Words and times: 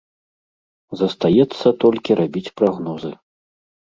Застаецца 1.01 1.67
толькі 1.85 2.17
рабіць 2.21 2.53
прагнозы. 2.61 3.11